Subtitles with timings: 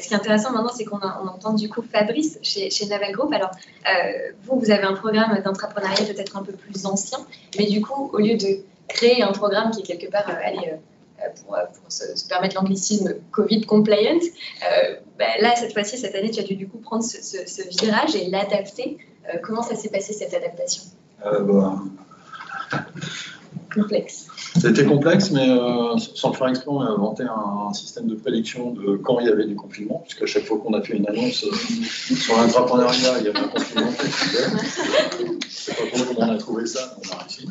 [0.00, 3.32] ce qui est intéressant maintenant, c'est qu'on entend du coup Fabrice chez, Naval Group.
[3.32, 3.50] Alors,
[4.44, 7.18] vous, vous avez un programme d'entrepreneuriat peut-être un peu plus ancien,
[7.58, 10.74] mais du coup, au lieu de créer un programme qui est quelque part, allez,
[11.46, 11.56] pour,
[11.88, 14.20] se, permettre l'anglicisme Covid compliant,
[15.18, 18.28] ben là, cette fois-ci, cette année, tu as dû du coup prendre ce, virage et
[18.28, 18.98] l'adapter.
[19.42, 20.82] comment ça s'est passé cette adaptation?
[21.22, 21.80] Bah,
[23.74, 24.26] complexe.
[24.58, 28.72] C'était complexe, mais euh, sans le faire exprès, on a inventé un, système de prédiction
[28.72, 31.44] de quand il y avait du confinement, puisqu'à chaque fois qu'on a fait une annonce
[31.44, 36.38] euh, sur l'entrepreneuriat, il y avait un confinement Je ne sais pas comment on a
[36.38, 37.48] trouvé ça, on a réussi.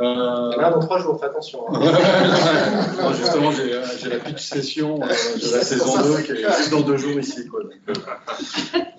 [0.00, 0.56] Euh...
[0.56, 1.60] Là, dans trois jours, fais attention.
[1.68, 1.80] Hein.
[3.18, 7.46] justement, j'ai la pitch session de la saison 2 qui est dans deux jours ici.
[7.48, 7.64] Quoi.
[7.64, 7.98] Donc,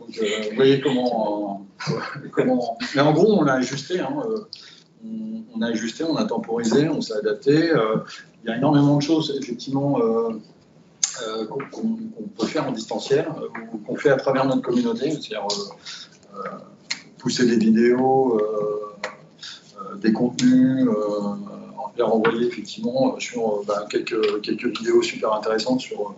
[0.09, 1.65] vous voyez comment,
[2.33, 2.77] comment.
[2.95, 3.99] Mais en gros, on l'a ajusté.
[3.99, 4.13] Hein,
[5.03, 7.71] on, a ajusté, on a temporisé, on s'est adapté.
[7.71, 7.97] Euh,
[8.43, 10.31] il y a énormément de choses, effectivement, euh,
[11.23, 11.97] euh, qu'on
[12.37, 13.27] peut faire en distanciel,
[13.85, 15.47] qu'on fait à travers notre communauté, c'est-à-dire
[17.17, 18.41] pousser des vidéos,
[20.01, 20.87] des contenus,
[21.97, 26.15] les renvoyer effectivement sur quelques, quelques vidéos super intéressantes sur,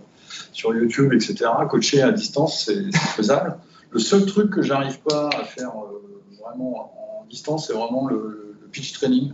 [0.54, 1.50] sur YouTube, etc.
[1.70, 3.58] Coacher à distance, c'est faisable.
[3.90, 5.74] Le seul truc que j'arrive pas à faire
[6.40, 8.43] vraiment en distance, c'est vraiment le,
[8.74, 9.34] pitch training.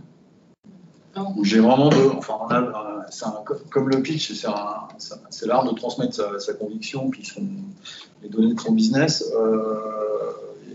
[1.16, 2.38] Ah j'ai vraiment de, enfin,
[3.70, 7.26] comme le pitch, c'est l'art de transmettre sa, conviction, puis
[8.22, 9.24] les données de son business.
[9.36, 9.74] Euh,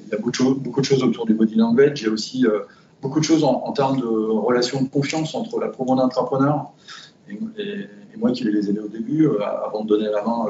[0.05, 2.01] il y a beaucoup de, choses, beaucoup de, choses, autour du body language.
[2.01, 2.59] Il y a aussi euh,
[3.01, 6.71] beaucoup de choses en, termes de relations de confiance entre la promo d'entrepreneur
[7.29, 7.87] et,
[8.17, 10.45] moi qui vais les aider au début, euh, avant de donner la main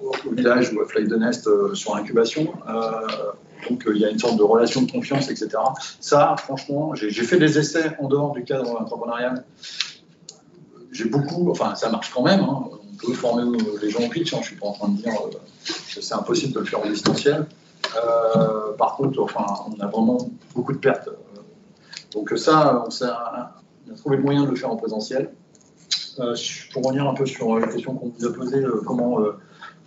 [0.00, 2.52] au, village ou à Fly de Nest sur l'incubation.
[3.68, 5.50] Donc euh, il y a une sorte de relation de confiance, etc.
[6.00, 9.44] Ça, franchement, j'ai fait des essais en dehors du cadre entrepreneurial.
[10.90, 12.40] J'ai beaucoup, enfin ça marche quand même.
[12.40, 12.64] Hein.
[12.92, 14.32] On peut former les gens au pitch.
[14.34, 14.38] Hein.
[14.38, 15.30] Je ne suis pas en train de dire euh,
[15.94, 17.46] que c'est impossible de le faire en distanciel.
[17.96, 20.18] Euh, par contre, enfin, on a vraiment
[20.54, 21.08] beaucoup de pertes.
[22.12, 23.54] Donc ça, on, a,
[23.96, 25.32] trouvé le moyen de le faire en présentiel.
[26.72, 29.18] Pour revenir un peu sur la question qu'on vous a posée, comment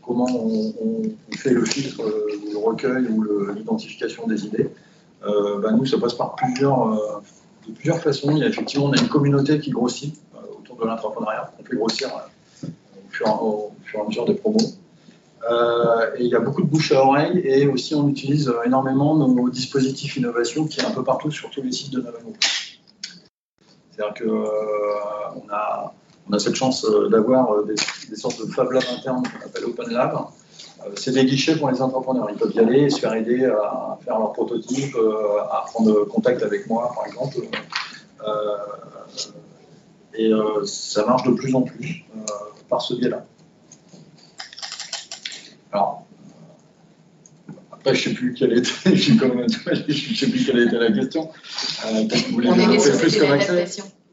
[0.06, 1.04] comment on,
[1.36, 4.70] fait le filtre, euh, le recueil ou l'identification des idées.
[5.26, 7.22] Euh, bah, nous, ça passe par plusieurs, euh,
[7.68, 8.32] de plusieurs façons.
[8.32, 10.16] Il y a effectivement, on a une communauté qui grossit
[10.60, 12.10] autour de l'entrepreneuriat, qu'on fait grossir
[13.42, 14.78] au fur, et à mesure des promos.
[16.18, 19.50] et il y a beaucoup de bouche à oreille et aussi on utilise énormément nos,
[19.50, 22.34] dispositifs innovation qui est un peu partout sur tous les sites de Navano.
[23.92, 25.94] C'est-à-dire qu'on a
[26.28, 27.66] on a cette chance euh, d'avoir euh,
[28.10, 30.16] des, sortes de Fab Lab internes qu'on appelle Open Lab.
[30.16, 32.28] Euh, c'est des guichets pour les entrepreneurs.
[32.32, 34.96] Ils peuvent y aller et se faire aider à faire leur prototype,
[35.52, 37.38] à prendre contact avec moi, par exemple.
[40.18, 40.32] et
[40.66, 42.06] ça marche de plus en plus
[42.70, 43.26] par ce biais-là.
[45.72, 46.06] Alors,
[47.72, 51.30] après, je ne sais plus quelle était, je sais plus quelle était la question.
[51.82, 53.38] Que vous voulez plus comme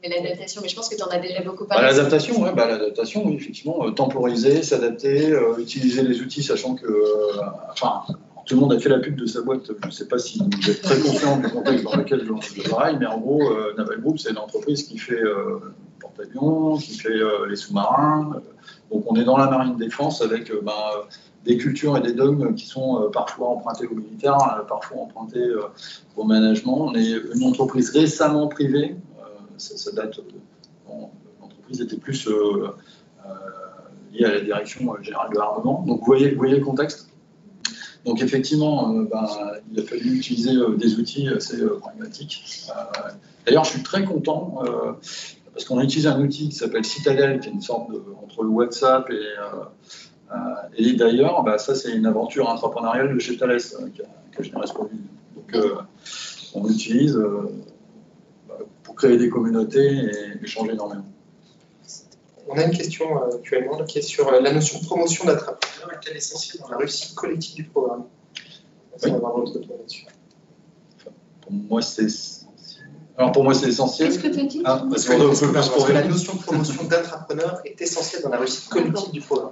[0.03, 1.83] accès l'adaptation, mais je pense que tu en as déjà beaucoup parlé.
[1.83, 6.75] Bah, l'adaptation, ouais, bah, l'adaptation, oui, effectivement, euh, temporiser, s'adapter, euh, utiliser les outils, sachant
[6.75, 7.41] que, euh,
[7.71, 8.01] enfin,
[8.45, 9.61] tout le monde a fait la pub de sa boîte.
[9.81, 12.97] Je ne sais pas si vous êtes très conscient du contexte dans lequel je travaille,
[12.99, 13.41] mais en gros,
[13.77, 15.21] Naval Group, c'est une entreprise qui fait
[16.01, 18.41] porte-avions, qui fait les sous-marins.
[18.91, 20.73] donc, on est dans la marine défense avec ben,
[21.45, 24.37] des cultures et des dogmes qui sont parfois empruntés au militaire,
[24.67, 25.49] parfois empruntés
[26.17, 26.89] au management.
[26.91, 28.97] On est une entreprise récemment privée,
[29.57, 30.19] ça, date.
[31.41, 32.67] L'entreprise était plus euh,
[33.25, 33.29] euh,
[34.11, 35.83] liée à la direction générale de l'armement.
[35.87, 37.09] Donc vous voyez, le contexte?
[38.05, 39.27] Donc effectivement, euh, ben,
[39.71, 42.67] il a fallu utiliser des outils assez pragmatiques.
[43.45, 44.59] D'ailleurs, je suis très content
[45.53, 48.43] parce qu'on a utilisé un outil qui s'appelle Citadel, qui est une sorte de, entre
[48.43, 49.27] le WhatsApp et,
[50.77, 54.73] et d'ailleurs, bah, ça c'est une aventure entrepreneuriale de chez Thales qui a, généré ce
[54.73, 54.99] produit.
[55.35, 55.55] Donc
[56.55, 57.17] on l'utilise
[58.95, 61.05] créer des communautés et échanger énormément.
[62.47, 65.91] On a une question euh, actuellement qui est sur euh, la notion de promotion d'entrepreneur
[65.93, 68.03] est-elle essentielle dans la réussite collective du programme
[69.03, 69.11] oui.
[69.11, 70.05] votre là-dessus.
[71.41, 72.07] Pour moi, c'est
[73.17, 74.09] alors pour moi, c'est essentiel.
[74.09, 78.23] Qu'est-ce que tu as dit ah, parce, que, la notion de promotion d'entrepreneur est essentielle
[78.23, 79.51] dans la réussite collective du programme.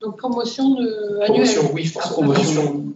[0.00, 2.94] Donc promotion de promotion, oui, je pense promotion,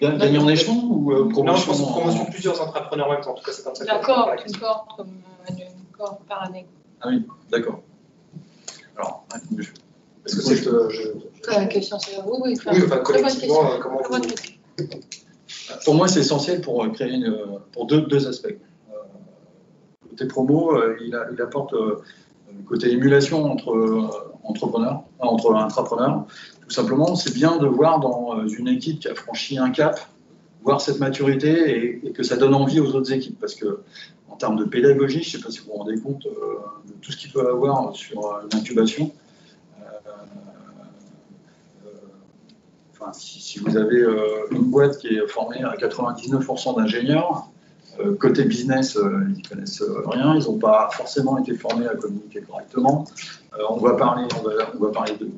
[0.00, 3.20] Gagner en échelon ou euh, promotion Non, je pense promotion de plusieurs entrepreneurs en même
[3.20, 3.32] temps.
[3.32, 3.84] En tout cas, c'est comme ça.
[3.84, 5.08] D'accord, une cohorte comme
[5.50, 6.66] une cohorte par année.
[7.02, 7.82] Ah oui, d'accord.
[8.96, 9.26] Alors,
[10.24, 12.58] est-ce que c'est je, La question, c'est oui, oui.
[12.72, 14.84] Oui, enfin, collectivement, euh, comment vous...
[15.84, 17.36] Pour moi, c'est essentiel pour euh, créer une,
[17.72, 18.56] pour deux, deux aspects.
[20.08, 21.74] côté promo, il, il, apporte
[22.66, 26.24] côté émulation entre entrepreneurs, entre intrapreneurs.
[26.70, 29.98] Tout simplement, c'est bien de voir dans une équipe qui a franchi un cap,
[30.62, 33.40] voir cette maturité et, que ça donne envie aux autres équipes.
[33.40, 33.80] Parce que
[34.28, 37.10] en termes de pédagogie, je ne sais pas si vous vous rendez compte de tout
[37.10, 39.10] ce qu'il peut avoir sur l'incubation.
[43.12, 47.48] si, vous avez euh, une boîte qui est formée à 99% d'ingénieurs,
[47.98, 51.96] euh, côté business, euh, ils ne connaissent rien, ils n'ont pas forcément été formés à
[51.96, 53.06] communiquer correctement.
[53.68, 55.28] on, parler, on, va, parler de,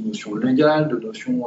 [0.00, 1.44] notions légales, de notions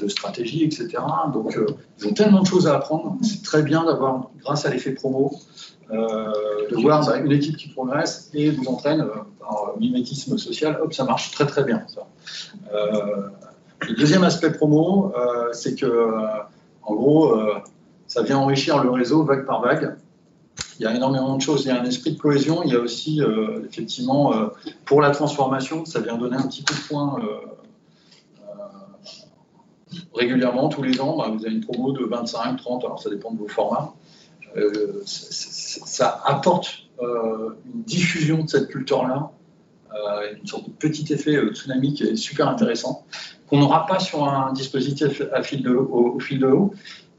[0.00, 0.88] de stratégie, etc.
[1.32, 1.56] Donc,
[1.98, 3.16] ils ont tellement de choses à apprendre.
[3.22, 5.32] C'est très bien d'avoir, grâce à l'effet promo,
[5.90, 9.06] de voir bah, une équipe qui progresse et vous entraîne
[9.40, 10.78] par mimétisme social.
[10.82, 11.84] Hop, ça marche très très bien.
[11.88, 12.06] Ça.
[13.86, 16.18] Le deuxième aspect promo, euh, c'est que, euh,
[16.82, 17.54] en gros, euh,
[18.06, 19.96] ça vient enrichir le réseau vague par vague.
[20.78, 22.76] Il y a énormément de choses, il y a un esprit de cohésion, il y
[22.76, 23.20] a aussi,
[23.68, 24.32] effectivement,
[24.84, 27.16] pour la transformation, ça vient donner un petit coup de poing
[30.14, 31.16] régulièrement, tous les ans.
[31.32, 33.94] Vous avez une promo de 25, 30, alors ça dépend de vos formats.
[35.04, 39.32] ça apporte une diffusion de cette culture-là,
[40.40, 43.04] une sorte de petit effet tsunami qui est super intéressant
[43.48, 46.72] qu'on n'aura pas sur un dispositif de au, fil de l'eau,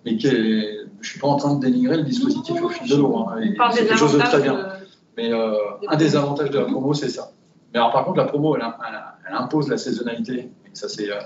[0.06, 2.96] mais qui je ne suis pas en train de dénigrer le dispositif au fil de
[2.96, 3.18] l'eau.
[3.18, 3.40] Hein,
[3.72, 4.70] c'est quelque chose de très bien.
[5.18, 5.54] Mais euh,
[5.88, 7.32] un des avantages de la promo, c'est ça.
[7.74, 8.64] Mais alors par contre, la promo, elle,
[9.32, 10.50] impose la saisonnalité.
[10.66, 11.20] Et ça, c'est, euh,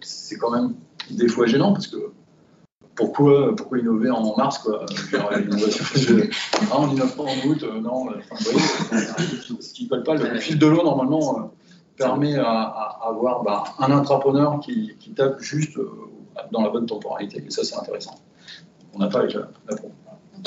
[0.00, 0.74] c'est quand même
[1.10, 2.12] des fois gênant parce que
[2.94, 4.84] pourquoi, pourquoi innover en mars quoi
[5.36, 5.84] L'innovation,
[6.70, 8.08] ah, on innove pas en août, euh, non.
[8.08, 11.52] Enfin, vous voyez, ce qui ne colle pas, le fil de l'eau, normalement,
[11.96, 15.90] permet à, avoir bah, un entrepreneur qui, tape juste euh,
[16.52, 17.42] dans la bonne temporalité.
[17.46, 18.14] Et ça, c'est intéressant.
[18.94, 19.76] On n'a pas avec la, la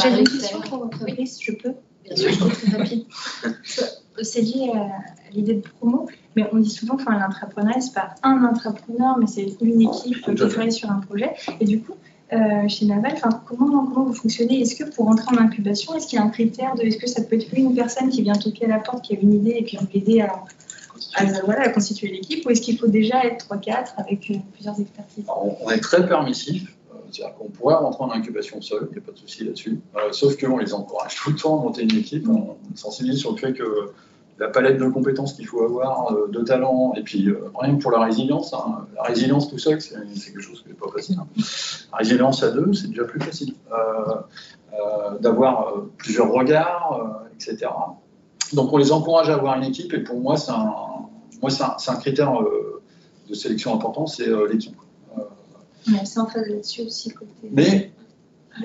[0.03, 1.73] J'ai une question pour votre si je peux.
[2.03, 3.05] Bien sûr, je très rapide.
[4.21, 8.15] C'est lié à l'idée de promo, mais on dit souvent que l'entrepreneuriat, ce n'est pas
[8.23, 11.33] un entrepreneur, mais c'est une équipe qui travaille sur un projet.
[11.59, 11.95] Et du coup,
[12.31, 13.15] euh, chez Naval,
[13.45, 14.61] comment, comment vous fonctionnez?
[14.61, 17.07] Est-ce que pour entrer en incubation, est-ce qu'il y a un critère de est-ce que
[17.07, 19.55] ça peut être une personne qui vient toquer à la porte, qui a une idée
[19.57, 20.43] et puis on peut l'aider à,
[21.15, 24.79] à, voilà, à constituer l'équipe ou est-ce qu'il faut déjà être 3-4 avec euh, plusieurs
[24.79, 25.25] expertises?
[25.61, 26.75] On, est très permissif.
[26.91, 29.79] Euh, c'est-à-dire qu'on pourrait rentrer en incubation seul, il n'y a pas de souci là-dessus.
[29.95, 32.27] Euh, sauf qu'on les encourage tout le temps à monter une équipe.
[32.27, 33.91] On sensibilise sur le fait que
[34.37, 38.01] la palette de compétences qu'il faut avoir, de talents, et puis rien que pour la
[38.01, 38.53] résilience.
[38.53, 38.85] Hein.
[38.93, 41.15] La résilience tout seul, c'est quelque chose qui n'est pas facile.
[41.21, 41.27] Hein.
[41.93, 43.53] La résilience à deux, c'est déjà plus facile.
[45.21, 47.67] D'avoir plusieurs regards, etc.
[48.55, 50.73] Donc on les encourage à avoir une équipe, et pour moi, c'est un,
[51.41, 52.81] moi, c'est un, critère euh,
[53.29, 54.75] de sélection important, c'est euh, l'équipe.
[55.87, 57.11] Mais c'est en phase là-dessus aussi.
[57.11, 57.31] Côté...
[57.51, 57.91] Mais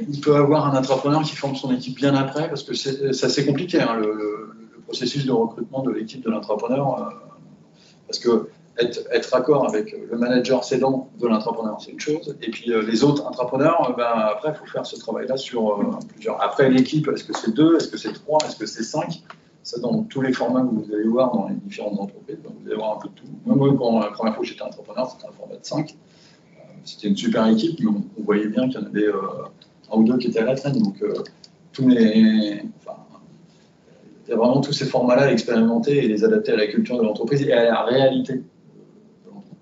[0.09, 3.45] il peut avoir un entrepreneur qui forme son équipe bien après, parce que c'est assez
[3.45, 4.51] compliqué, hein, le,
[4.87, 6.99] processus de recrutement de l'équipe de l'entrepreneur.
[6.99, 7.15] Euh,
[8.07, 8.49] parce que
[8.79, 12.35] être, être accord avec le manager cédant de l'entrepreneur, c'est une chose.
[12.43, 16.43] Et puis les autres entrepreneurs, ben, après, il faut faire ce travail-là sur plusieurs.
[16.43, 19.23] Après, l'équipe, est-ce que c'est deux, est-ce que c'est trois, est-ce que c'est cinq?
[19.63, 22.77] Ça, dans tous les formats que vous allez voir dans les différentes entreprises, vous allez
[22.77, 23.25] voir un peu de tout.
[23.45, 25.91] Moi, quand la première fois que j'étais entrepreneur, c'était un format de 5.
[25.91, 29.21] Euh, c'était une super équipe, mais on, voyait bien qu'il y en avait euh,
[29.93, 30.79] un ou deux qui étaient à la traîne.
[30.79, 31.13] Donc, euh,
[31.73, 32.97] tous les, enfin,
[34.27, 36.97] il y a vraiment tous ces formats-là à expérimenter et les adapter à la culture
[36.97, 38.43] de l'entreprise et à la réalité de
[39.27, 39.59] l'entreprise.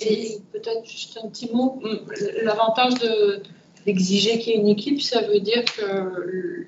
[0.00, 1.80] Et peut-être juste un petit mot,
[2.42, 2.94] l'avantage
[3.86, 6.66] d'exiger qu'il y ait une équipe, ça veut dire que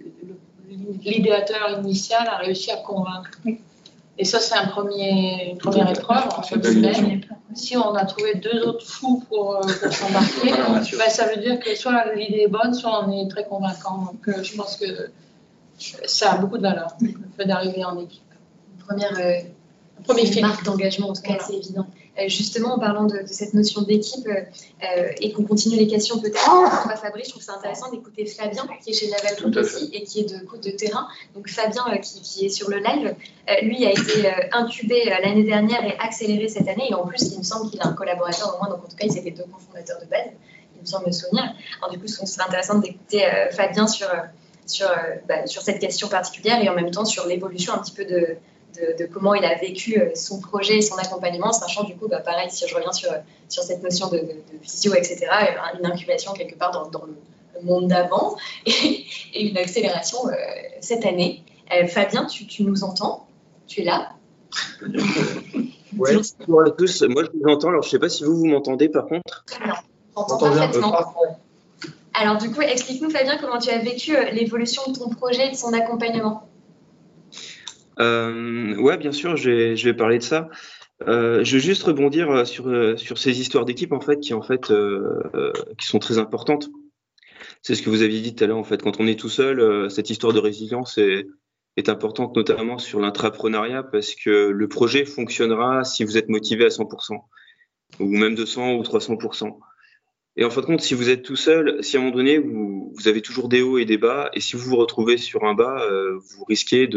[0.71, 3.31] l'idéateur initial a réussi à convaincre.
[4.19, 6.25] Et ça, c'est un premier, une première épreuve.
[7.55, 11.75] Si on a trouvé deux autres fous pour, euh, s'embarquer, ben, ça veut dire que
[11.75, 13.99] soit l'idée est bonne, soit on est très convaincant.
[13.99, 15.11] Donc, euh, je pense que
[15.79, 18.23] ça a beaucoup de valeur, le fait d'arriver en équipe.
[18.77, 19.41] Une première euh,
[20.05, 21.87] premier marque d'engagement, en tout cas, c'est évident.
[22.19, 26.91] Euh, justement, en parlant de, cette notion d'équipe euh, et qu'on continue les questions peut-être
[26.91, 30.03] à Fabrice, je trouve ça intéressant d'écouter Fabien qui est chez Naval Group aussi et
[30.03, 31.07] qui est de, de terrain.
[31.35, 33.15] Donc Fabien euh, qui, est sur le live,
[33.63, 37.43] lui a été incubé l'année dernière et accéléré cette année et en plus il me
[37.43, 40.01] semble qu'il a un collaborateur au moins, donc en tout cas ils étaient deux cofondateurs
[40.01, 40.31] de base,
[40.77, 41.45] il me semble me souvenir.
[41.79, 44.09] Alors du coup, ce serait intéressant d'écouter Fabien sur,
[44.67, 44.89] sur,
[45.29, 48.37] bah, sur cette question particulière et en même temps sur l'évolution un petit peu de
[48.99, 52.21] de, comment il a vécu euh, son projet et son accompagnement, sachant du coup, bah,
[52.21, 53.11] pareil, si je reviens sur,
[53.49, 57.15] sur cette notion de, de, visio, etc., euh, une incubation quelque part dans, dans le,
[57.63, 58.37] monde d'avant
[58.67, 60.33] et, une accélération euh,
[60.81, 61.45] cette année.
[61.89, 63.29] Fabien, tu, tu, nous entends?
[63.67, 64.13] Tu es là?
[64.83, 67.03] Oui, bonjour à tous.
[67.03, 67.69] Moi, je vous entends.
[67.69, 69.45] Alors, je ne sais pas si vous, vous m'entendez par contre.
[69.47, 69.75] Très bien.
[70.15, 70.97] Parfaitement.
[72.15, 75.57] Alors, du coup, explique-nous, Fabien, comment tu as vécu l'évolution de ton projet et de
[75.57, 76.49] son accompagnement
[78.01, 80.49] euh, Ouais, bien sûr, je vais, parler de ça.
[81.09, 84.73] Euh, je veux juste rebondir sur, sur ces histoires d'équipe en fait qui en fait
[85.79, 86.69] qui sont très importantes.
[87.63, 88.83] C'est ce que vous aviez dit tout à l'heure en fait.
[88.83, 91.27] Quand on est tout seul, cette histoire de résilience est,
[91.77, 96.69] est importante notamment sur l'intrapreneuriat parce que le projet fonctionnera si vous êtes motivé à
[96.69, 97.19] 100%
[97.99, 99.59] ou même 200 ou 300%.
[100.41, 102.39] Et en fin de compte, si vous êtes tout seul, si à un moment donné,
[102.39, 105.53] vous, avez toujours des hauts et des bas, et si vous vous retrouvez sur un
[105.53, 106.89] bas, euh, vous risquez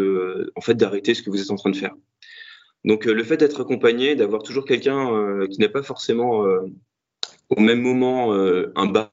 [0.56, 1.94] en fait, d'arrêter ce que vous êtes en train de faire.
[2.86, 6.46] Donc, euh, le fait d'être accompagné, d'avoir toujours quelqu'un euh, qui n'a pas forcément
[7.50, 9.12] au même moment un bas,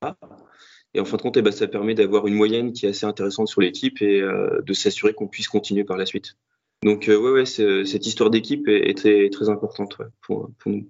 [0.94, 3.06] et en fin de compte, eh ben, ça permet d'avoir une moyenne qui est assez
[3.06, 6.36] intéressante sur l'équipe et de s'assurer qu'on puisse continuer par la suite.
[6.84, 10.88] Donc, ouais, cette histoire d'équipe est, très, importante pour nous.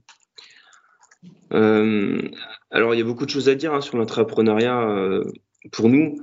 [1.53, 2.23] Euh,
[2.71, 5.25] alors, il y a beaucoup de choses à dire hein, sur l'entrepreneuriat euh,
[5.73, 6.21] pour nous.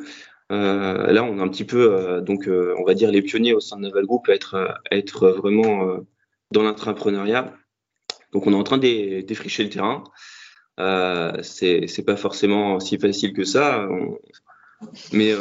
[0.51, 3.77] Euh, là, on a un petit peu, donc, on va dire les pionniers au sein
[3.77, 5.97] de Naval Group à être, être vraiment
[6.51, 7.53] dans l'entrepreneuriat.
[8.31, 10.03] Donc, on est en train de défricher le terrain.
[10.79, 13.87] Euh, c'est pas forcément si facile que ça,
[15.11, 15.33] mais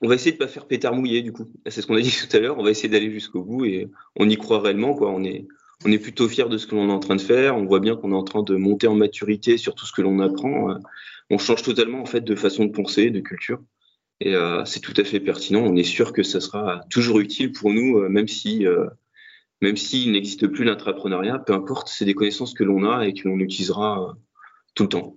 [0.00, 1.46] on va essayer de pas faire pétard mouillé du coup.
[1.66, 2.58] C'est ce qu'on a dit tout à l'heure.
[2.58, 4.94] On va essayer d'aller jusqu'au bout et on y croit réellement.
[4.94, 5.10] Quoi.
[5.10, 5.48] On est,
[5.84, 7.56] on est plutôt fier de ce que l'on est en train de faire.
[7.56, 10.02] On voit bien qu'on est en train de monter en maturité sur tout ce que
[10.02, 10.70] l'on apprend.
[10.70, 10.78] Euh,
[11.30, 13.62] on change totalement en fait de façon de penser, de culture.
[14.20, 15.60] Et euh, c'est tout à fait pertinent.
[15.60, 18.66] On est sûr que ça sera toujours utile pour nous, euh, même si
[19.60, 23.28] même s'il n'existe plus l'intrapreneuriat, peu importe, c'est des connaissances que l'on a et que
[23.28, 24.16] l'on utilisera
[24.74, 25.16] tout le temps.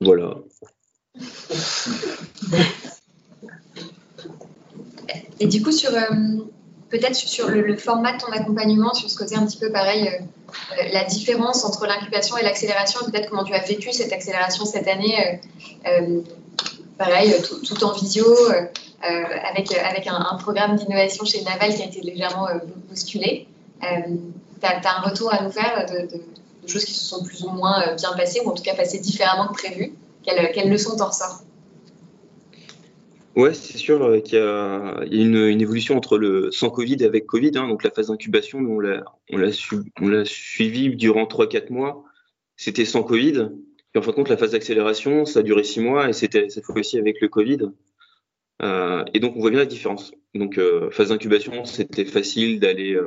[0.00, 0.38] voilà.
[5.40, 6.00] Et du coup, sur euh,
[6.90, 10.22] peut-être sur le, format de ton accompagnement, sur ce côté un petit peu pareil, euh,
[10.80, 14.88] euh, la différence entre l'incubation et l'accélération, peut-être comment tu as vécu cette accélération cette
[14.88, 15.40] année,
[16.96, 18.26] pareil, tout, en visio,
[19.00, 22.48] avec, avec un, programme d'innovation chez Naval qui a été légèrement
[22.88, 23.46] bousculé.
[23.80, 23.86] tu
[24.66, 26.20] as, un retour à nous faire de,
[26.66, 29.48] choses qui se sont plus ou moins bien passées, ou en tout cas passées différemment
[29.48, 29.94] que prévu.
[30.22, 31.42] Quelles, quelles leçons t'en ressort
[33.38, 37.24] Ouais, c'est sûr euh, qu'il y a, une, évolution entre le sans Covid et avec
[37.24, 37.52] Covid.
[37.54, 37.68] Hein.
[37.68, 42.02] donc la phase d'incubation, on l'a, on l'a, suivi durant 3-4 mois.
[42.56, 43.50] C'était sans Covid.
[43.92, 46.48] Puis en fin de compte, la phase d'accélération, ça a duré 6 mois et c'était
[46.48, 47.58] cette fois aussi avec le Covid.
[48.62, 50.10] Euh, et donc on voit bien la différence.
[50.34, 52.98] Donc euh, phase d'incubation, c'était facile d'aller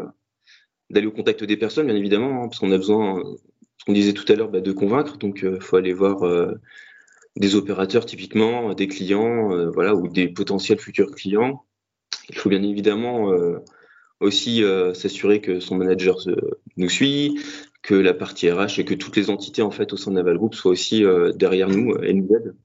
[0.90, 3.22] d'aller au contact des personnes, bien évidemment, hein, parce qu'on a besoin,
[3.80, 5.18] ce qu'on disait tout à l'heure, bah, de convaincre.
[5.18, 6.24] Donc il faut aller voir
[7.36, 11.66] des opérateurs typiquement, des clients, euh, voilà, ou des potentiels futurs clients.
[12.30, 13.60] Il faut bien évidemment euh,
[14.20, 16.18] aussi euh, s'assurer que son manager
[16.78, 17.40] nous suit,
[17.82, 20.38] que la partie RH et que toutes les entités en fait au sein de Naval
[20.38, 21.04] Group soient aussi
[21.36, 22.56] derrière nous et nous aident.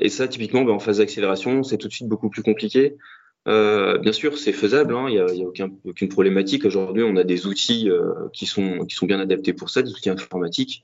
[0.00, 2.96] et ça, typiquement, ben, en phase d'accélération, c'est tout de suite beaucoup plus compliqué.
[3.44, 6.64] bien sûr, c'est faisable, hein, il n'y a, aucune problématique.
[6.64, 7.90] Aujourd'hui, on a des outils
[8.32, 10.82] qui sont bien adaptés pour ça, des outils informatiques.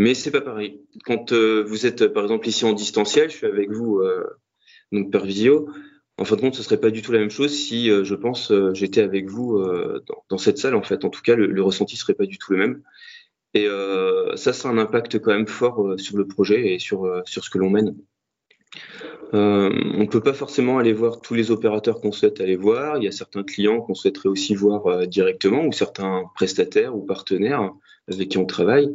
[0.00, 0.80] Mais c'est pas pareil.
[1.04, 4.24] Quand euh, vous êtes, par exemple, ici en distanciel, je suis avec vous euh,
[4.92, 5.68] donc par visio.
[6.16, 8.14] En fin de compte, ce serait pas du tout la même chose si, euh, je
[8.14, 9.62] pense, j'étais avec vous
[10.30, 10.74] dans, cette salle.
[10.74, 12.82] En fait, en tout cas, le, le, ressenti serait pas du tout le même.
[13.52, 13.68] Et
[14.36, 17.58] ça, c'est un impact quand même fort sur le projet et sur sur ce que
[17.58, 17.94] l'on mène.
[19.34, 22.96] on ne peut pas forcément aller voir tous les opérateurs qu'on souhaite aller voir.
[22.96, 27.70] Il y a certains clients qu'on souhaiterait aussi voir directement ou certains prestataires ou partenaires
[28.08, 28.90] avec qui on travaille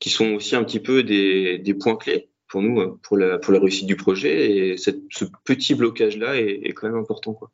[0.00, 3.60] qui sont aussi un petit peu des, points clés pour nous, pour la, pour la
[3.60, 4.72] réussite du projet.
[4.72, 4.90] Et ce
[5.44, 7.34] petit blocage-là est, quand même important.
[7.34, 7.52] Quoi.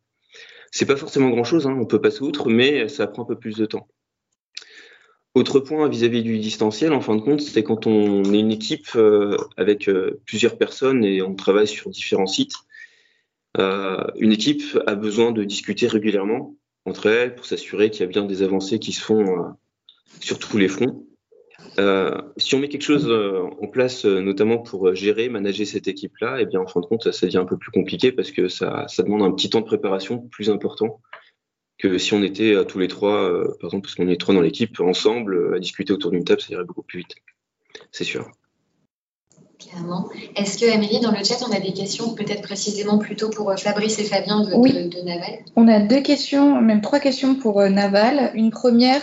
[0.70, 3.56] C'est pas forcément grand-chose, hein, on peut passer outre, mais ça prend un peu plus
[3.56, 3.88] de temps.
[5.34, 8.88] Autre point vis-à-vis du distanciel, en fin de compte, c'est quand on est une équipe
[8.96, 12.54] euh, avec euh, plusieurs personnes et on travaille sur différents sites,
[13.58, 18.06] euh, une équipe a besoin de discuter régulièrement entre elles pour s'assurer qu'il y a
[18.06, 19.54] bien des avancées qui se font
[20.20, 21.04] sur tous les fronts.
[21.78, 25.88] Euh, si on met quelque chose euh, en place, euh, notamment pour gérer, manager cette
[25.88, 28.48] équipe-là, eh bien, en fin de compte, ça devient un peu plus compliqué parce que
[28.48, 31.00] ça, ça demande un petit temps de préparation plus important
[31.78, 34.80] que si on était tous les trois, par exemple, parce qu'on est trois dans l'équipe,
[34.80, 37.16] ensemble, à discuter autour d'une table, ça irait beaucoup plus vite.
[37.92, 38.30] C'est sûr.
[39.58, 40.08] Clairement.
[40.34, 43.56] Est-ce que, Amélie, dans le chat, on a des questions peut-être précisément plutôt pour euh,
[43.56, 45.38] Fabrice et Fabien de, Naval?
[45.56, 48.32] On a deux questions, même trois questions pour euh, Naval.
[48.34, 49.00] Une première,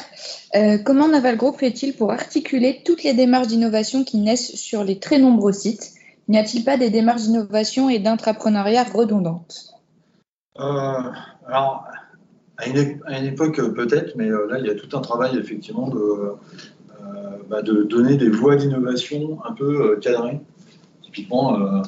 [0.55, 4.99] euh, comment Naval Group fait-il pour articuler toutes les démarches d'innovation qui naissent sur les
[4.99, 5.93] très nombreux sites?
[6.27, 9.73] N'y a-t-il pas des démarches d'innovation et d'intrapreneuriat redondantes?
[10.55, 11.85] Alors,
[12.57, 16.35] à une, époque peut-être, mais là, il y a tout un travail effectivement de,
[17.49, 20.39] bah, de donner des voies d'innovation un peu cadrées
[21.01, 21.81] typiquement, euh,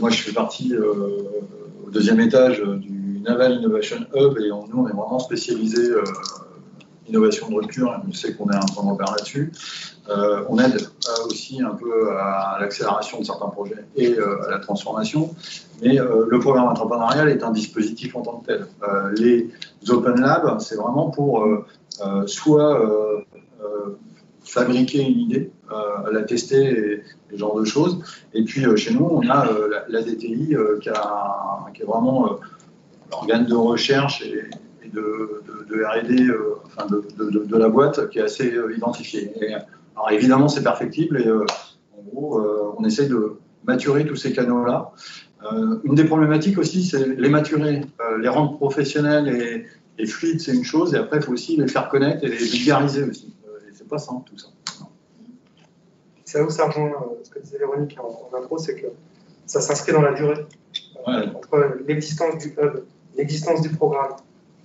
[0.00, 4.92] moi, je fais partie au deuxième étage du Naval Innovation Hub et nous, on est
[4.92, 5.94] vraiment spécialisé
[7.08, 9.52] innovation de rupture, on sait qu'on est un point repère là-dessus.
[10.08, 14.52] Euh, on aide euh, aussi un peu à l'accélération de certains projets et euh, à
[14.52, 15.34] la transformation.
[15.82, 18.66] Mais le programme entrepreneurial est un dispositif en tant que tel.
[19.18, 19.50] les
[19.90, 21.46] Open Labs, c'est vraiment pour
[22.24, 23.25] soit
[24.46, 25.50] fabriquer une idée,
[26.12, 28.02] la tester et, ce genre de choses.
[28.32, 29.48] Et puis chez nous, on a
[29.88, 32.38] la, DTI qui, est vraiment
[33.10, 34.48] l'organe de recherche et,
[34.88, 36.16] de, RD,
[37.18, 39.32] de, la boîte, qui est assez identifié.
[39.96, 41.46] Alors évidemment, c'est perfectible et euh,
[41.96, 44.92] en gros, euh, on essaye de maturer tous ces canaux-là.
[45.52, 47.80] Euh, une des problématiques aussi, c'est les maturer,
[48.20, 49.66] les rendre professionnels
[49.98, 52.36] et, fluides, c'est une chose, et après, il faut aussi les faire connaître et les
[52.36, 53.34] vulgariser aussi.
[53.88, 54.48] Pas simple tout ça.
[56.24, 56.90] C'est là où ça rejoint
[57.22, 58.88] ce que disait Véronique en, intro, c'est que
[59.46, 60.44] ça s'inscrit dans la durée.
[61.06, 62.82] Entre l'existence du hub,
[63.16, 64.16] l'existence du programme,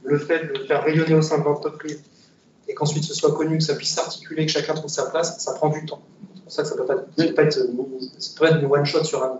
[0.04, 2.01] le fait de le faire rayonner au sein de l'entreprise,
[2.68, 5.54] et qu'ensuite ce soit connu, que ça puisse s'articuler, que chacun trouve sa place, ça
[5.54, 6.01] prend du temps.
[6.36, 6.86] C'est pour ça que ça ne peut,
[7.36, 7.60] pas être,
[8.38, 9.40] peut être une one-shot sur un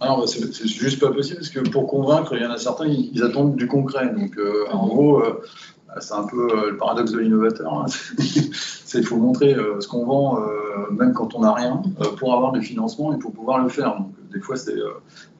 [0.00, 0.26] an.
[0.26, 3.56] c'est juste pas possible parce que pour convaincre, il y en a certains, ils, attendent
[3.56, 4.08] du concret.
[4.08, 5.42] Donc, euh, en gros, euh,
[6.00, 7.72] c'est un peu euh, le paradoxe de l'innovateur.
[7.72, 7.86] Hein.
[8.88, 10.40] c'est il faut montrer ce qu'on vend,
[10.90, 11.82] même quand on n'a rien,
[12.18, 13.96] pour avoir des financements et pour pouvoir le faire.
[13.98, 14.78] Donc, des fois, c'est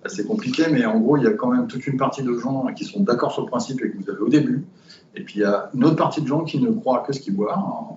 [0.04, 2.66] assez compliqué, mais en gros, il y a quand même toute une partie de gens
[2.76, 4.66] qui sont d'accord sur le principe et que vous avez au début.
[5.14, 7.20] Et puis il y a une autre partie de gens qui ne croient que ce
[7.20, 7.58] qu'ils voient.
[7.58, 7.96] Hein,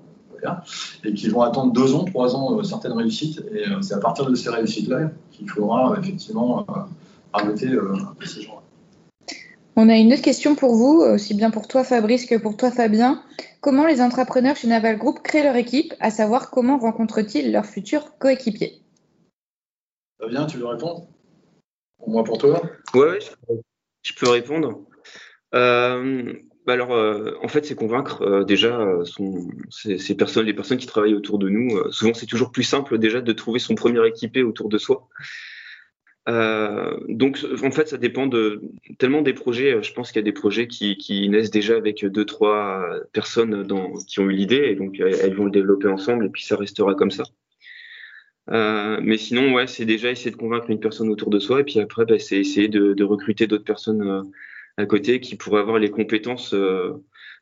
[1.04, 3.44] et qui vont attendre deux ans, trois ans euh, certaines réussites.
[3.52, 6.74] Et euh, c'est à partir de ces réussites-là qu'il faudra effectivement euh,
[7.34, 7.70] arrêter
[8.26, 8.61] ces gens-là.
[9.78, 12.72] On a une autre question pour vous, aussi bien pour toi Fabrice que pour toi
[12.72, 13.24] Fabien.
[13.62, 18.18] Comment les entrepreneurs chez Naval Group créent leur équipe, à savoir comment rencontrent-ils leurs futurs
[18.18, 18.82] coéquipiers?
[20.20, 21.08] Fabien, tu veux répondre?
[22.00, 22.62] Pour moi, pour toi?
[22.94, 23.18] Oui,
[24.04, 24.82] je peux répondre.
[25.56, 26.34] Euh,
[26.66, 28.86] bah alors, euh, en fait, c'est convaincre euh, déjà
[29.70, 31.92] ces, personnes, les personnes qui travaillent autour de nous.
[31.92, 35.08] souvent, c'est toujours plus simple déjà de trouver son premier équipé autour de soi.
[36.28, 38.62] Donc, en fait, ça dépend de
[39.00, 39.82] tellement des projets.
[39.82, 43.68] Je pense qu'il y a des projets qui, naissent déjà avec deux, trois personnes
[44.08, 46.96] qui ont eu l'idée, et donc elles vont le développer ensemble, et puis ça restera
[46.96, 47.24] comme ça.
[48.48, 51.80] mais sinon, ouais, c'est déjà essayer de convaincre une personne autour de soi, et puis
[51.80, 54.32] après, bah, c'est essayer de, recruter d'autres personnes
[54.78, 56.94] à côté qui pourrait avoir les compétences euh,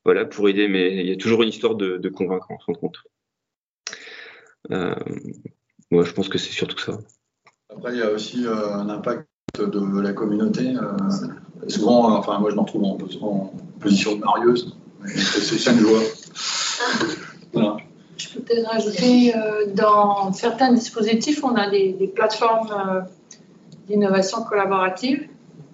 [0.05, 0.67] voilà, pour aider.
[0.67, 2.97] Mais il y a toujours une histoire de, convaincre en fin de compte.
[4.71, 4.95] Euh,
[5.91, 6.99] je pense que c'est surtout ça.
[7.69, 9.27] Après, il y a aussi euh, un impact
[9.57, 10.75] de la communauté.
[11.67, 16.01] souvent, enfin, moi, je me retrouve en, position de marieuse, c'est une joie.
[18.17, 19.33] Je peux peut-être rajouter,
[19.73, 23.05] dans certains dispositifs, on a des, des plateformes
[23.87, 25.27] d'innovation collaborative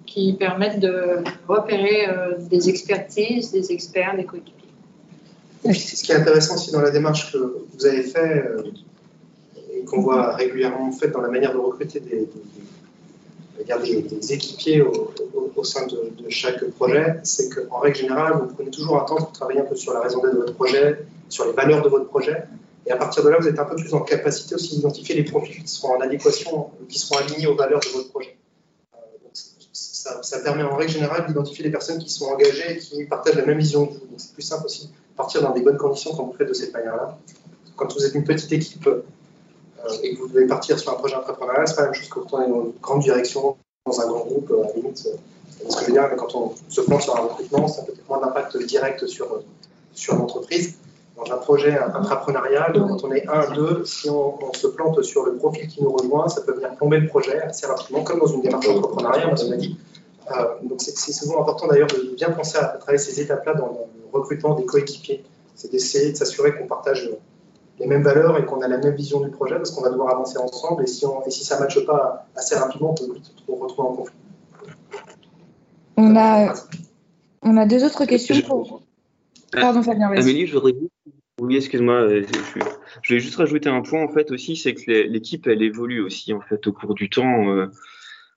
[0.06, 4.54] qui permettent de repérer euh, des expertises, des experts, des coéquipiers.
[5.64, 8.72] Ce qui est intéressant aussi dans la démarche que vous avez fait euh, et
[9.86, 12.28] qu'on voit régulièrement fait dans la manière de recruter des,
[13.58, 19.04] des, équipiers au, sein de, chaque projet, c'est qu'en règle générale, vous prenez toujours un
[19.04, 21.82] temps pour travailler un peu sur la raison d'être de votre projet, sur les valeurs
[21.82, 22.44] de votre projet.
[22.86, 25.24] Et à partir de là, vous êtes un peu plus en capacité aussi d'identifier les
[25.24, 28.36] profils qui seront en adéquation, qui seront alignés aux valeurs de votre projet
[30.22, 33.46] ça, permet en règle générale d'identifier les personnes qui sont engagées et qui partagent la
[33.46, 34.14] même vision que vous.
[34.16, 36.72] C'est plus simple aussi de partir dans des bonnes conditions quand vous faites de cette
[36.72, 37.18] manière-là.
[37.76, 39.04] Quand vous êtes une petite équipe euh,
[40.02, 42.20] et que vous devez partir sur un projet entrepreneurial, c'est pas la même chose que
[42.20, 44.98] quand on est dans une grande direction, dans un grand groupe, à la limite.
[44.98, 48.08] ce que je veux dire, quand on se plante sur un recrutement, ça a peut-être
[48.08, 49.42] moins d'impact direct sur,
[49.94, 50.76] sur l'entreprise
[51.16, 55.36] dans un projet intrapreneurial, quand on est un, deux, si on, se plante sur le
[55.36, 58.42] profil qui nous rejoint, ça peut venir plomber le projet assez rapidement, comme dans une
[58.42, 59.78] démarche entrepreneuriale, on a dit.
[60.30, 64.18] Euh, donc c'est souvent important d'ailleurs de bien penser à, travailler ces étapes-là dans le
[64.18, 65.24] recrutement des coéquipiers.
[65.54, 67.08] C'est d'essayer de s'assurer qu'on partage
[67.78, 70.10] les mêmes valeurs et qu'on a la même vision du projet, parce qu'on va devoir
[70.10, 73.12] avancer ensemble, et si, on, et si ça ne matche pas assez rapidement, on peut
[73.14, 74.16] vite se retrouver en conflit.
[75.96, 76.54] On a,
[77.42, 78.82] on a deux autres questions pour...
[79.52, 80.74] Pardon Fabien, Amélie, je voudrais
[81.38, 82.24] oui, excuse-moi, euh,
[83.02, 86.32] je, vais juste rajouter un point en fait aussi, c'est que l'équipe elle évolue aussi
[86.32, 87.50] en fait au cours du temps.
[87.50, 87.66] Euh,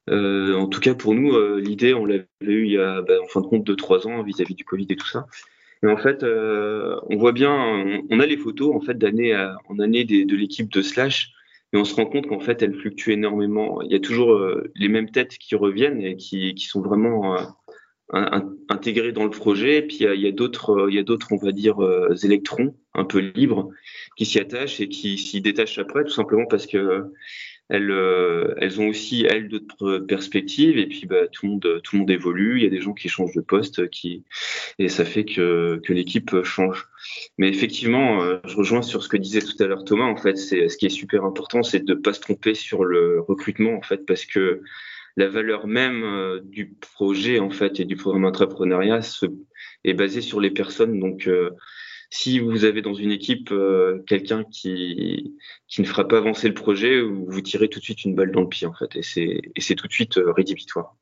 [0.09, 3.27] euh, en tout cas pour nous, l'idée on l'avait eu il y a bah, en
[3.27, 5.27] fin de compte deux trois ans vis-à-vis du Covid et tout ça.
[5.83, 7.51] Et en fait, on voit bien,
[8.09, 9.33] on, a les photos en fait d'année
[9.69, 11.31] en année de l'équipe de Slash,
[11.71, 13.81] et on se rend compte qu'en fait elle fluctue énormément.
[13.81, 14.37] Il y a toujours
[14.75, 17.37] les mêmes têtes qui reviennent et qui, qui sont vraiment
[18.11, 19.77] intégrés dans le projet.
[19.77, 22.75] Et puis il y a, d'autres, il y a d'autres, on va dire, euh, électrons
[22.93, 23.69] un peu libres
[24.15, 27.11] qui s'y attachent et qui s'y détachent après, tout simplement parce que
[27.69, 31.95] elles, euh, elles ont aussi elles d'autres perspectives et puis bah, tout le monde tout
[31.95, 32.57] le monde évolue.
[32.57, 34.23] Il y a des gens qui changent de poste, qui
[34.79, 36.89] et ça fait que que l'équipe change.
[37.37, 40.05] Mais effectivement, euh, je rejoins sur ce que disait tout à l'heure Thomas.
[40.05, 43.21] En fait, c'est ce qui est super important, c'est de pas se tromper sur le
[43.21, 44.61] recrutement en fait, parce que
[45.15, 49.01] la valeur même euh, du projet en fait et du programme entrepreneuriat
[49.83, 50.99] est basée sur les personnes.
[50.99, 51.29] Donc
[52.09, 55.35] si vous avez dans une équipe euh, quelqu'un qui,
[55.67, 58.41] qui ne fera pas avancer le projet, vous tirez tout de suite une balle dans
[58.41, 60.95] le pied, en fait, et c'est, tout de suite euh, rédhibitoire.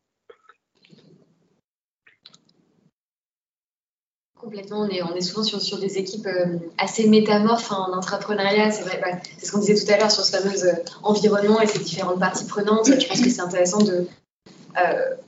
[4.36, 8.72] Complètement, on est, on est souvent sur, sur des équipes euh, assez métamorphes en entrepreneuriat.
[8.72, 10.56] C'est vrai, bah, c'est ce qu'on disait tout à l'heure sur ce fameux
[11.04, 12.88] environnement et ses différentes parties prenantes.
[12.88, 14.08] Je pense que c'est intéressant de,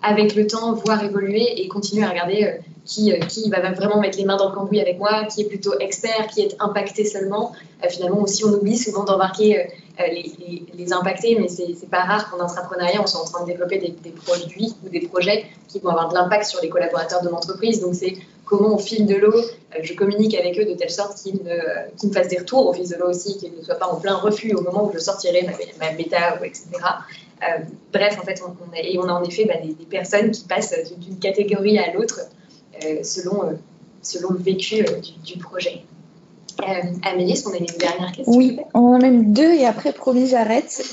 [0.02, 2.58] avec le temps, voir évoluer et continuer à regarder euh,
[2.89, 6.28] qui va vraiment mettre les mains dans le cambouis avec moi, qui est plutôt expert,
[6.28, 7.52] qui est impacté seulement.
[7.84, 12.32] Euh, finalement aussi, on oublie souvent d'embarquer euh, les, les, impactés, mais c'est pas rare
[12.32, 15.89] qu'en entrepreneuriat, on soit en train de développer des, produits ou des projets qui vont
[15.89, 17.80] avoir de l'impact sur les collaborateurs de l'entreprise.
[17.80, 19.36] Donc c'est comment au fil de l'eau,
[19.84, 22.95] je communique avec eux de telle sorte qu'ils me, fassent des retours au fil de
[22.95, 25.52] l'eau aussi, qu'ils ne soient pas en plein refus au moment où je sortirai ma,
[25.86, 26.67] ma etc.
[27.93, 30.75] bref, en fait, on, a, et on a en effet bah, des, personnes qui passent
[30.97, 32.34] d'une catégorie à l'autre euh,
[33.04, 33.54] selon, euh,
[34.02, 35.84] selon le vécu euh, du, projet.
[37.04, 40.28] Amélie, est-ce qu'on a une dernière question Oui, on a même deux et après, promis,
[40.28, 40.84] j'arrête.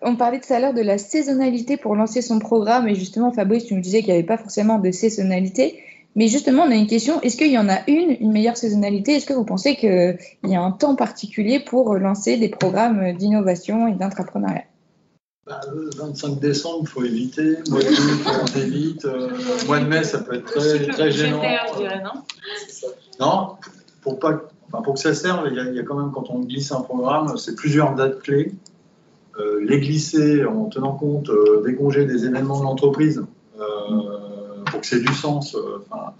[0.00, 3.66] on parlait tout à l'heure de la saisonnalité pour lancer son programme et justement, Fabrice,
[3.66, 5.82] tu nous disais qu'il n'y avait pas forcément de saisonnalité.
[6.14, 9.16] Mais justement, on a une question, est-ce qu'il y en a une, une meilleure saisonnalité?
[9.16, 13.86] Est-ce que vous pensez qu'il y a un temps particulier pour lancer des programmes d'innovation
[13.86, 14.64] et d'entrepreneuriat?
[15.46, 17.58] Bah, le 25 décembre, il faut éviter.
[17.70, 19.04] Mois de mai, on évite.
[19.04, 19.30] Euh,
[19.66, 21.40] mois de mai, ça peut être très, très gênant.
[22.02, 22.22] non?
[23.20, 23.56] Non,
[24.02, 26.10] pour, pas, enfin, pour que ça serve, il y, a, il y, a, quand même,
[26.10, 28.52] quand on glisse un programme, c'est plusieurs dates clés.
[29.38, 33.22] Euh, les glisser en tenant compte euh, des congés, des événements de l'entreprise,
[33.60, 33.62] euh,
[34.66, 35.56] pour que c'est du sens.
[35.78, 36.14] Enfin,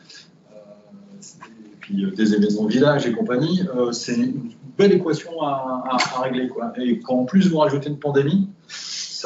[1.21, 3.63] et puis des événements village et compagnie,
[3.93, 6.49] c'est une belle équation à, à, à régler.
[6.49, 6.73] Quoi.
[6.77, 8.49] Et quand en plus vous rajoutez une pandémie,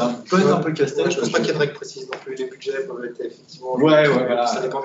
[0.01, 1.11] ça peut être un peu casse-tête.
[1.11, 2.35] je ne pense pas qu'il y ait de règles précises non plus.
[2.35, 3.75] Les budgets peuvent être effectivement.
[3.75, 4.47] Ouais, ouais, voilà.
[4.47, 4.81] Ça dépend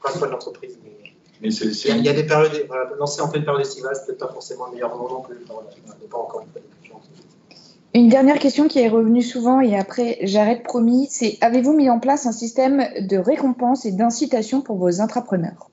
[0.00, 0.78] fois de l'entreprise.
[0.82, 1.90] Mais, mais c'est, c'est...
[1.90, 2.64] Il, y a, des périodes.
[2.66, 5.36] Voilà, lancer en pleine période estivale, c'est peut-être pas forcément le meilleur moment non plus.
[5.46, 10.18] Voilà, ça encore une fois des Une dernière question qui est revenue souvent et après
[10.22, 15.00] j'arrête promis, c'est avez-vous mis en place un système de récompense et d'incitation pour vos
[15.00, 15.70] intrapreneurs?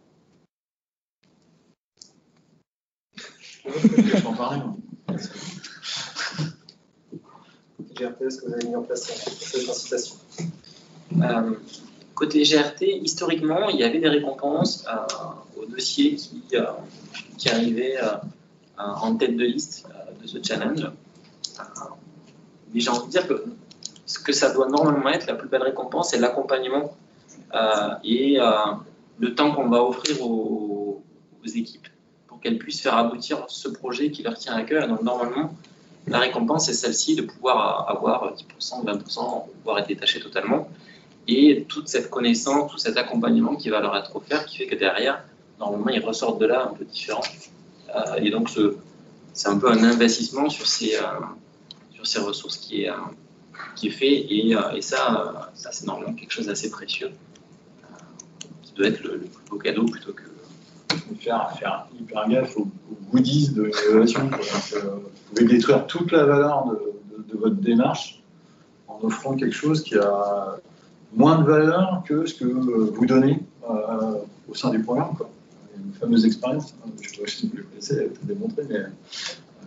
[3.66, 4.62] Je vais en parler.
[7.96, 10.18] GRT, est-ce que vous avez mis en place
[11.22, 11.52] euh,
[12.14, 16.66] Côté GRT, historiquement, il y avait des récompenses euh, aux dossiers qui, euh,
[17.52, 17.98] arrivaient
[18.78, 19.86] en tête de liste
[20.22, 20.90] de ce challenge.
[22.74, 23.46] mais j'ai envie de dire que
[24.06, 26.96] ce que ça doit normalement être, la plus belle récompense, c'est l'accompagnement
[28.04, 28.40] et
[29.20, 31.04] le temps qu'on va offrir aux,
[31.44, 31.88] aux équipes
[32.28, 34.88] pour qu'elles puissent faire aboutir ce projet qui leur tient à cœur.
[34.88, 35.54] Donc normalement,
[36.08, 40.70] la récompense est celle-ci de pouvoir avoir 10%, 20%, voire être détaché totalement.
[41.28, 44.76] Et toute cette connaissance, tout cet accompagnement qui va leur être offert, qui fait que
[44.76, 45.24] derrière,
[45.60, 47.24] normalement, ils ressortent de là un peu différents.
[47.96, 48.50] Euh, et donc,
[49.34, 52.96] c'est un peu un investissement sur ces, euh, ressources qui est, euh,
[53.76, 54.14] qui est fait.
[54.14, 57.10] Et, ça c'est normalement quelque chose d'assez précieux,
[58.62, 60.35] qui doit être le, le, plus beau cadeau plutôt que.
[61.20, 62.68] Faire, faire hyper gaffe aux,
[63.12, 64.30] goodies de l'innovation
[65.36, 68.24] pouvez détruire toute la valeur de, votre démarche
[68.88, 70.58] en offrant quelque chose qui a
[71.14, 74.16] moins de valeur que ce que vous donnez euh,
[74.50, 75.16] au sein du programme.
[75.76, 78.88] Une fameuse expérience, hein, je ne sais si vous connaissez, elle a démontré, mais euh,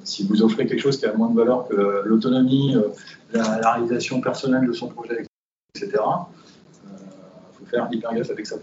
[0.03, 2.89] si vous offrez quelque chose qui a moins de valeur que l'autonomie, euh,
[3.33, 5.27] la, réalisation personnelle de son projet,
[5.75, 8.57] etc., il faut faire hyper gaffe avec ça.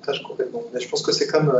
[0.00, 0.62] Je partage complètement.
[0.72, 1.52] Mais je pense que c'est comme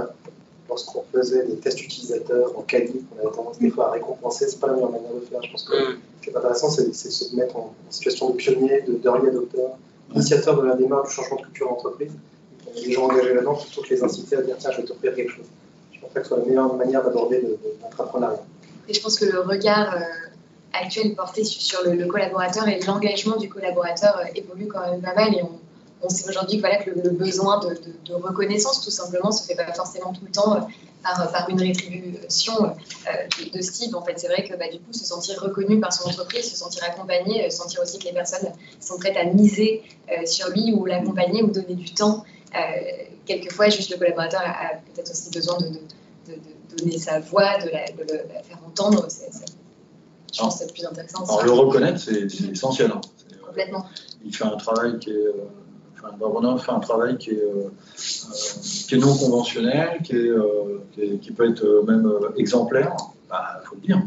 [0.69, 4.61] lorsqu'on faisait des tests utilisateurs en quali, on avait tendance des fois à récompenser, c'est
[4.61, 5.43] pas la meilleure manière de faire.
[5.43, 5.99] Je pense que mm.
[6.19, 9.59] ce qui est intéressant, c'est de se mettre en, situation de pionnier, de d'early adopter,
[10.15, 12.13] initiateur de la démarche du changement de culture d'entreprise.
[12.67, 14.87] On a des gens engagés là-dedans plutôt que les inciter à dire tiens, je vais
[14.87, 15.47] t'offrir quelque chose.
[15.93, 17.43] Je pense que ce soit la meilleure manière d'aborder
[17.83, 18.43] l'entrepreneuriat.
[18.89, 20.01] Et je pense que le regard euh,
[20.73, 25.35] actuel porté sur, le, collaborateur et l'engagement du collaborateur euh, évolue quand même pas mal
[25.35, 25.59] et on,
[26.03, 30.13] on sait aujourd'hui voilà, que le, besoin de, reconnaissance, tout simplement, se fait pas forcément
[30.13, 30.61] tout le temps euh,
[31.03, 33.95] par, par une rétribution euh, de, ce type.
[33.95, 36.57] En fait, c'est vrai que bah, du coup, se sentir reconnu par son entreprise, se
[36.57, 39.83] sentir accompagné, euh, sentir aussi que les personnes sont prêtes à miser
[40.25, 42.25] sur lui ou l'accompagner ou donner du temps.
[43.27, 45.69] quelquefois, juste le collaborateur a, peut-être aussi besoin de,
[46.77, 49.07] donner sa voix, de la, faire entendre.
[50.33, 51.25] Je pense que c'est plus intéressant.
[51.25, 52.91] Alors le reconnaître, c'est essentiel.
[52.93, 53.01] hein.
[53.45, 53.87] Complètement.
[54.25, 55.33] il fait un travail qui est,
[56.03, 57.71] enfin, Barbona fait un travail qui est, euh,
[58.89, 62.95] qui est non conventionnel, qui, est, euh, qui, est- qui peut être même euh, exemplaire.
[63.31, 64.03] Il faut le dire.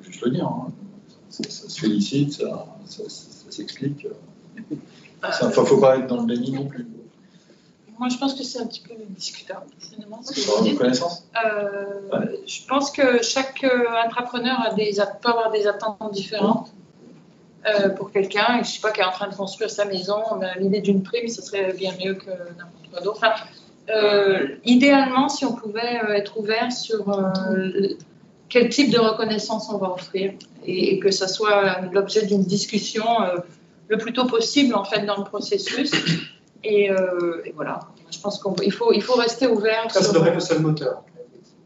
[0.00, 0.46] Il faut juste le dire.
[0.46, 0.68] hein.
[1.28, 4.06] Ça, ça se félicite, ça, ça- ça- ça s'explique.
[4.70, 4.78] Il
[5.46, 6.86] ne faut pas être dans le déni non plus.
[7.98, 10.34] Moi, je pense que c'est un petit peu discutable, finalement, que
[12.46, 16.72] Je pense que chaque euh, entrepreneur a des, peut avoir des attentes différentes
[17.66, 18.58] euh, pour quelqu'un.
[18.60, 20.80] Et je ne sais pas, qui est en train de construire sa maison, mais l'idée
[20.80, 23.18] d'une prime, ce serait bien mieux que n'importe quoi d'autre.
[23.22, 23.32] Enfin,
[23.90, 27.88] euh, idéalement, si on pouvait euh, être ouvert sur euh,
[28.48, 30.32] quel type de reconnaissance on va offrir
[30.64, 33.04] et, et que ça soit l'objet d'une discussion
[33.88, 35.90] le plus tôt possible en fait dans le processus.
[36.64, 37.80] Et, et voilà,
[38.12, 39.90] je pense qu'il faut, il faut rester ouvert.
[39.90, 41.02] Ça, ça sur- devrait être le seul moteur.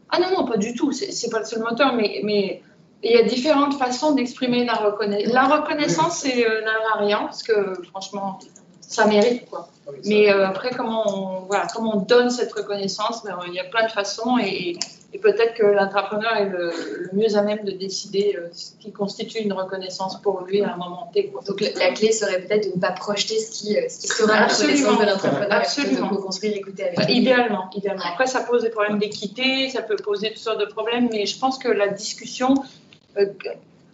[0.09, 0.91] ah non, non, pas du tout.
[0.91, 2.63] C'est pas le seul moteur, mais, mais
[3.03, 5.33] il y a différentes façons d'exprimer la reconnaissance.
[5.33, 8.39] La reconnaissance, c'est euh, l'invariant, parce que franchement,
[8.81, 9.69] ça mérite quoi.
[10.05, 13.65] Mais euh, après, comment on, voilà, comment on donne cette reconnaissance, ben, il y a
[13.65, 14.77] plein de façons et,
[15.13, 18.91] et peut-être que l'entrepreneur est le, le mieux à même de décider euh, ce qui
[18.91, 21.27] constitue une reconnaissance pour lui à un moment T.
[21.27, 21.41] quoi.
[21.47, 24.33] Donc la clé serait peut-être de ne pas projeter ce qui, euh, ce qui sera
[24.39, 24.89] la Absolument.
[24.91, 26.09] reconnaissance de l'entrepreneur, Absolument.
[26.11, 27.17] de co-construire, écouter avec Bah, lui.
[27.19, 28.03] idéalement, idéalement.
[28.05, 31.37] Après, ça pose des problèmes d'équité, ça peut poser toutes sortes de problèmes, mais je
[31.39, 32.63] pense que la discussion, euh,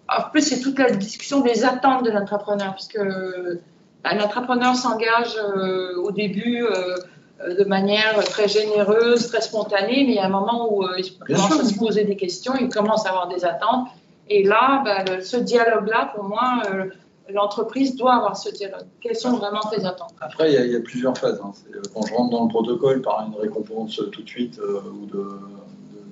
[0.10, 3.60] en plus, c'est toute la discussion des attentes de l'entrepreneur, parce que
[4.04, 6.96] bah, l'entrepreneur s'engage euh, au début euh,
[7.42, 11.00] euh, de manière très généreuse, très spontanée, mais il y a un moment où euh,
[11.00, 13.88] il commence à se poser des questions, il commence à avoir des attentes,
[14.30, 16.86] et là, le- ce dialogue-là, pour moi, euh,
[17.30, 18.86] l'entreprise doit avoir ce dialogue.
[19.02, 20.14] Quelles sont vraiment tes attentes?
[20.20, 21.40] Après, il y, a- il y a plusieurs phases.
[21.44, 21.52] hein.
[21.74, 24.82] Euh, Quand je rentre dans le protocole par une récompense euh, tout de suite euh,
[25.02, 25.28] ou de, de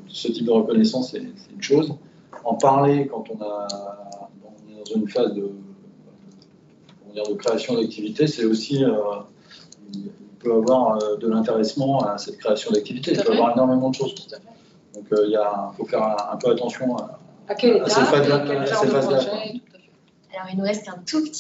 [0.08, 1.94] ce type de reconnaissance, c'est une chose.
[2.44, 3.68] En parler quand on, a,
[4.44, 5.52] on est dans une phase de,
[7.16, 8.84] de création d'activité, c'est aussi.
[8.84, 8.92] euh,
[9.94, 13.12] il peut avoir euh, de l'intéressement à cette création d'activité.
[13.12, 14.16] Il peut y avoir énormément de choses.
[14.96, 18.02] Donc euh, il y a- faut faire un, un peu attention à, À À ces
[18.02, 18.88] phases-là, à ces.
[20.34, 21.30] Alors il nous reste qu'un tout petit